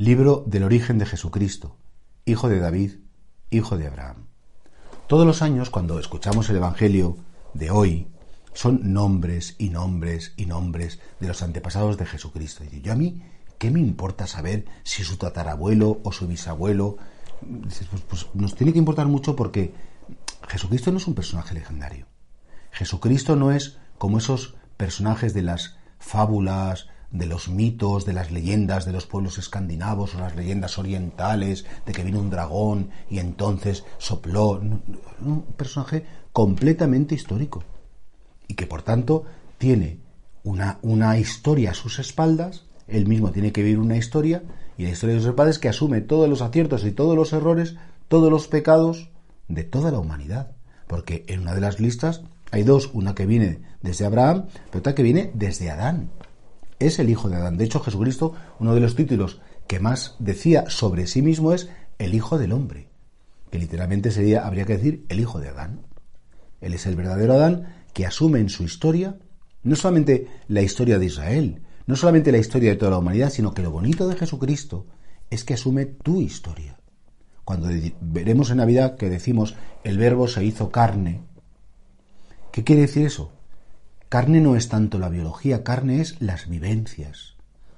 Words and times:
Libro 0.00 0.44
del 0.46 0.62
origen 0.62 0.96
de 0.96 1.04
Jesucristo, 1.04 1.76
hijo 2.24 2.48
de 2.48 2.58
David, 2.58 3.00
hijo 3.50 3.76
de 3.76 3.86
Abraham. 3.86 4.28
Todos 5.06 5.26
los 5.26 5.42
años, 5.42 5.68
cuando 5.68 5.98
escuchamos 5.98 6.48
el 6.48 6.56
Evangelio 6.56 7.18
de 7.52 7.70
hoy, 7.70 8.08
son 8.54 8.94
nombres 8.94 9.56
y 9.58 9.68
nombres 9.68 10.32
y 10.38 10.46
nombres 10.46 11.00
de 11.20 11.28
los 11.28 11.42
antepasados 11.42 11.98
de 11.98 12.06
Jesucristo. 12.06 12.64
Y 12.64 12.80
yo 12.80 12.94
a 12.94 12.96
mí, 12.96 13.20
¿qué 13.58 13.70
me 13.70 13.78
importa 13.78 14.26
saber 14.26 14.64
si 14.84 15.04
su 15.04 15.18
tatarabuelo 15.18 16.00
o 16.02 16.12
su 16.12 16.26
bisabuelo? 16.26 16.96
Pues, 17.62 17.84
pues 18.08 18.26
nos 18.32 18.54
tiene 18.54 18.72
que 18.72 18.78
importar 18.78 19.06
mucho 19.06 19.36
porque 19.36 19.74
Jesucristo 20.48 20.90
no 20.92 20.96
es 20.96 21.06
un 21.08 21.14
personaje 21.14 21.52
legendario. 21.52 22.06
Jesucristo 22.70 23.36
no 23.36 23.52
es 23.52 23.76
como 23.98 24.16
esos 24.16 24.54
personajes 24.78 25.34
de 25.34 25.42
las 25.42 25.76
fábulas, 25.98 26.88
de 27.10 27.26
los 27.26 27.48
mitos, 27.48 28.04
de 28.04 28.12
las 28.12 28.30
leyendas 28.30 28.84
de 28.84 28.92
los 28.92 29.06
pueblos 29.06 29.38
escandinavos 29.38 30.14
o 30.14 30.20
las 30.20 30.36
leyendas 30.36 30.78
orientales, 30.78 31.64
de 31.84 31.92
que 31.92 32.04
vino 32.04 32.20
un 32.20 32.30
dragón 32.30 32.90
y 33.08 33.18
entonces 33.18 33.84
sopló. 33.98 34.60
Un 35.20 35.42
personaje 35.56 36.04
completamente 36.32 37.14
histórico 37.14 37.64
y 38.46 38.54
que 38.54 38.66
por 38.66 38.82
tanto 38.82 39.24
tiene 39.58 39.98
una, 40.44 40.78
una 40.82 41.18
historia 41.18 41.72
a 41.72 41.74
sus 41.74 41.98
espaldas, 41.98 42.66
él 42.86 43.06
mismo 43.06 43.30
tiene 43.30 43.52
que 43.52 43.62
vivir 43.62 43.78
una 43.78 43.96
historia 43.96 44.42
y 44.78 44.84
la 44.84 44.90
historia 44.90 45.16
de 45.16 45.20
sus 45.20 45.30
espaldas 45.30 45.56
es 45.56 45.60
que 45.60 45.68
asume 45.68 46.00
todos 46.00 46.28
los 46.28 46.42
aciertos 46.42 46.84
y 46.84 46.92
todos 46.92 47.16
los 47.16 47.32
errores, 47.32 47.76
todos 48.08 48.30
los 48.30 48.46
pecados 48.46 49.10
de 49.48 49.64
toda 49.64 49.90
la 49.90 49.98
humanidad. 49.98 50.52
Porque 50.86 51.24
en 51.28 51.40
una 51.40 51.54
de 51.54 51.60
las 51.60 51.80
listas 51.80 52.22
hay 52.50 52.62
dos, 52.62 52.90
una 52.94 53.14
que 53.14 53.26
viene 53.26 53.60
desde 53.82 54.06
Abraham, 54.06 54.46
pero 54.70 54.78
otra 54.80 54.94
que 54.94 55.02
viene 55.02 55.30
desde 55.34 55.70
Adán 55.70 56.10
es 56.80 56.98
el 56.98 57.10
Hijo 57.10 57.28
de 57.28 57.36
Adán. 57.36 57.56
De 57.56 57.64
hecho, 57.64 57.80
Jesucristo, 57.80 58.34
uno 58.58 58.74
de 58.74 58.80
los 58.80 58.96
títulos 58.96 59.40
que 59.68 59.78
más 59.78 60.16
decía 60.18 60.64
sobre 60.68 61.06
sí 61.06 61.22
mismo 61.22 61.52
es 61.52 61.68
el 61.98 62.14
Hijo 62.14 62.38
del 62.38 62.52
Hombre, 62.52 62.88
que 63.50 63.58
literalmente 63.58 64.10
sería, 64.10 64.46
habría 64.46 64.64
que 64.64 64.76
decir, 64.76 65.04
el 65.08 65.20
Hijo 65.20 65.38
de 65.38 65.50
Adán. 65.50 65.82
Él 66.60 66.74
es 66.74 66.86
el 66.86 66.96
verdadero 66.96 67.34
Adán 67.34 67.84
que 67.92 68.06
asume 68.06 68.40
en 68.40 68.48
su 68.48 68.64
historia 68.64 69.18
no 69.62 69.76
solamente 69.76 70.26
la 70.48 70.62
historia 70.62 70.98
de 70.98 71.06
Israel, 71.06 71.62
no 71.86 71.96
solamente 71.96 72.32
la 72.32 72.38
historia 72.38 72.70
de 72.70 72.76
toda 72.76 72.92
la 72.92 72.98
humanidad, 72.98 73.30
sino 73.30 73.52
que 73.52 73.62
lo 73.62 73.70
bonito 73.70 74.08
de 74.08 74.16
Jesucristo 74.16 74.86
es 75.28 75.44
que 75.44 75.54
asume 75.54 75.86
tu 75.86 76.20
historia. 76.20 76.78
Cuando 77.44 77.68
veremos 78.00 78.50
en 78.50 78.58
Navidad 78.58 78.96
que 78.96 79.10
decimos 79.10 79.54
el 79.84 79.98
verbo 79.98 80.28
se 80.28 80.44
hizo 80.44 80.70
carne, 80.70 81.20
¿qué 82.52 82.64
quiere 82.64 82.82
decir 82.82 83.06
eso? 83.06 83.32
Carne 84.10 84.40
no 84.40 84.56
es 84.56 84.68
tanto 84.68 84.98
la 84.98 85.08
biología, 85.08 85.62
carne 85.62 86.00
es 86.00 86.20
las 86.20 86.48
vivencias, 86.48 87.36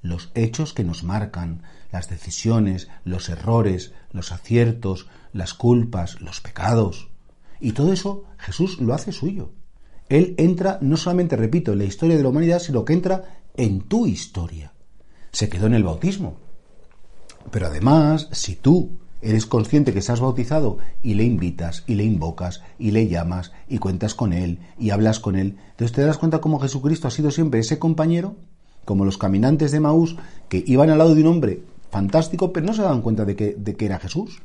los 0.00 0.30
hechos 0.34 0.72
que 0.72 0.82
nos 0.82 1.04
marcan, 1.04 1.64
las 1.92 2.08
decisiones, 2.08 2.88
los 3.04 3.28
errores, 3.28 3.92
los 4.10 4.32
aciertos, 4.32 5.06
las 5.34 5.52
culpas, 5.52 6.22
los 6.22 6.40
pecados. 6.40 7.10
Y 7.60 7.72
todo 7.72 7.92
eso 7.92 8.24
Jesús 8.38 8.80
lo 8.80 8.94
hace 8.94 9.12
suyo. 9.12 9.52
Él 10.08 10.34
entra, 10.38 10.78
no 10.80 10.96
solamente, 10.96 11.36
repito, 11.36 11.72
en 11.72 11.78
la 11.80 11.84
historia 11.84 12.16
de 12.16 12.22
la 12.22 12.30
humanidad, 12.30 12.58
sino 12.58 12.86
que 12.86 12.94
entra 12.94 13.42
en 13.54 13.82
tu 13.82 14.06
historia. 14.06 14.72
Se 15.30 15.50
quedó 15.50 15.66
en 15.66 15.74
el 15.74 15.84
bautismo. 15.84 16.38
Pero 17.50 17.66
además, 17.66 18.30
si 18.32 18.56
tú 18.56 18.98
eres 19.24 19.46
consciente 19.46 19.92
que 19.92 19.98
estás 19.98 20.20
bautizado 20.20 20.78
y 21.02 21.14
le 21.14 21.24
invitas 21.24 21.82
y 21.86 21.94
le 21.94 22.04
invocas 22.04 22.62
y 22.78 22.90
le 22.90 23.08
llamas 23.08 23.52
y 23.68 23.78
cuentas 23.78 24.14
con 24.14 24.32
él 24.32 24.58
y 24.78 24.90
hablas 24.90 25.18
con 25.18 25.34
él, 25.34 25.56
entonces 25.70 25.94
te 25.96 26.02
das 26.02 26.18
cuenta 26.18 26.40
cómo 26.40 26.60
Jesucristo 26.60 27.08
ha 27.08 27.10
sido 27.10 27.30
siempre 27.30 27.60
ese 27.60 27.78
compañero, 27.78 28.36
como 28.84 29.04
los 29.04 29.18
caminantes 29.18 29.72
de 29.72 29.80
Maús 29.80 30.16
que 30.48 30.62
iban 30.66 30.90
al 30.90 30.98
lado 30.98 31.14
de 31.14 31.22
un 31.22 31.28
hombre 31.28 31.62
fantástico, 31.90 32.52
pero 32.52 32.66
no 32.66 32.74
se 32.74 32.82
daban 32.82 33.02
cuenta 33.02 33.24
de 33.24 33.34
que, 33.34 33.54
de 33.56 33.76
que 33.76 33.86
era 33.86 33.98
Jesús. 33.98 34.42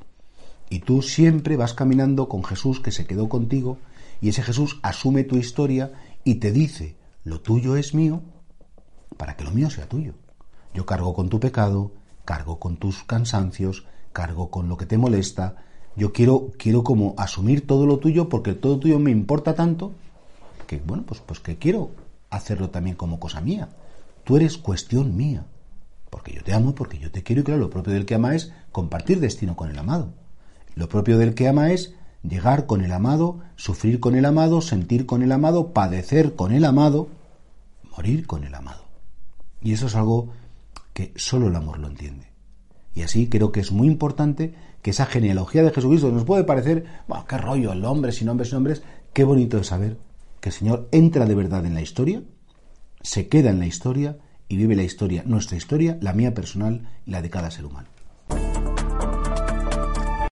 Y 0.69 0.79
tú 0.79 1.01
siempre 1.01 1.57
vas 1.57 1.73
caminando 1.73 2.29
con 2.29 2.43
Jesús 2.43 2.79
que 2.79 2.91
se 2.91 3.05
quedó 3.05 3.27
contigo 3.27 3.77
y 4.21 4.29
ese 4.29 4.43
Jesús 4.43 4.79
asume 4.81 5.23
tu 5.23 5.37
historia 5.37 5.91
y 6.23 6.35
te 6.35 6.51
dice, 6.51 6.95
lo 7.23 7.41
tuyo 7.41 7.75
es 7.75 7.93
mío 7.93 8.21
para 9.17 9.35
que 9.35 9.43
lo 9.43 9.51
mío 9.51 9.69
sea 9.69 9.89
tuyo. 9.89 10.13
Yo 10.73 10.85
cargo 10.85 11.13
con 11.13 11.29
tu 11.29 11.39
pecado, 11.39 11.91
cargo 12.23 12.59
con 12.59 12.77
tus 12.77 13.03
cansancios, 13.03 13.85
cargo 14.19 14.51
con 14.51 14.67
lo 14.67 14.75
que 14.75 14.85
te 14.85 14.97
molesta, 14.97 15.55
yo 15.95 16.11
quiero, 16.11 16.51
quiero 16.57 16.83
como 16.83 17.15
asumir 17.17 17.65
todo 17.65 17.85
lo 17.85 17.99
tuyo 17.99 18.27
porque 18.27 18.53
todo 18.53 18.77
tuyo 18.77 18.99
me 18.99 19.11
importa 19.11 19.55
tanto 19.55 19.93
que, 20.67 20.81
bueno, 20.85 21.03
pues, 21.07 21.21
pues 21.21 21.39
que 21.39 21.57
quiero 21.57 21.91
hacerlo 22.29 22.69
también 22.69 22.97
como 22.97 23.17
cosa 23.17 23.39
mía. 23.39 23.69
Tú 24.25 24.35
eres 24.35 24.57
cuestión 24.57 25.15
mía, 25.15 25.45
porque 26.09 26.33
yo 26.33 26.43
te 26.43 26.53
amo, 26.53 26.75
porque 26.75 26.99
yo 26.99 27.11
te 27.11 27.23
quiero 27.23 27.41
y 27.41 27.45
claro, 27.45 27.61
lo 27.61 27.69
propio 27.69 27.93
del 27.93 28.05
que 28.05 28.15
ama 28.15 28.35
es 28.35 28.51
compartir 28.73 29.21
destino 29.21 29.55
con 29.55 29.69
el 29.69 29.79
amado. 29.79 30.09
Lo 30.75 30.89
propio 30.89 31.17
del 31.17 31.33
que 31.33 31.47
ama 31.47 31.71
es 31.71 31.95
llegar 32.21 32.65
con 32.65 32.81
el 32.83 32.91
amado, 32.91 33.39
sufrir 33.55 34.01
con 34.01 34.15
el 34.15 34.25
amado, 34.25 34.59
sentir 34.59 35.05
con 35.05 35.21
el 35.21 35.31
amado, 35.31 35.71
padecer 35.71 36.35
con 36.35 36.51
el 36.51 36.65
amado, 36.65 37.07
morir 37.95 38.27
con 38.27 38.43
el 38.43 38.53
amado. 38.53 38.83
Y 39.61 39.71
eso 39.71 39.87
es 39.87 39.95
algo 39.95 40.27
que 40.93 41.13
solo 41.15 41.47
el 41.47 41.55
amor 41.55 41.79
lo 41.79 41.87
entiende. 41.87 42.28
Y 42.99 43.01
así 43.01 43.29
creo 43.29 43.53
que 43.53 43.61
es 43.61 43.71
muy 43.71 43.87
importante 43.87 44.53
que 44.81 44.89
esa 44.89 45.05
genealogía 45.05 45.63
de 45.63 45.71
Jesucristo 45.71 46.11
nos 46.11 46.25
puede 46.25 46.43
parecer, 46.43 46.83
bueno, 47.07 47.25
qué 47.25 47.37
rollo, 47.37 47.71
el 47.71 47.85
hombre 47.85 48.11
sin 48.11 48.27
hombres 48.27 48.49
sin 48.49 48.57
hombres, 48.57 48.83
qué 49.13 49.23
bonito 49.23 49.57
es 49.57 49.67
saber 49.67 49.97
que 50.41 50.49
el 50.49 50.53
Señor 50.53 50.89
entra 50.91 51.25
de 51.25 51.33
verdad 51.33 51.65
en 51.65 51.75
la 51.75 51.81
historia, 51.81 52.21
se 53.01 53.29
queda 53.29 53.51
en 53.51 53.59
la 53.59 53.67
historia 53.67 54.17
y 54.49 54.57
vive 54.57 54.75
la 54.75 54.83
historia, 54.83 55.23
nuestra 55.25 55.55
historia, 55.55 55.97
la 56.01 56.11
mía 56.11 56.33
personal 56.33 56.89
y 57.05 57.11
la 57.11 57.21
de 57.21 57.29
cada 57.29 57.51
ser 57.51 57.65
humano. 57.67 57.87